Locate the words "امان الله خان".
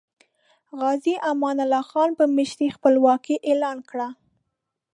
1.31-2.09